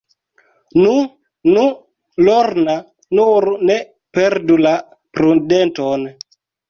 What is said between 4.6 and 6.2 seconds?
la prudenton.